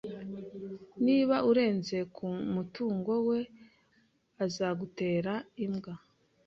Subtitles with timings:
[1.05, 3.39] Niba urenze ku mutungo we,
[4.45, 5.33] azagutera
[5.65, 5.93] imbwa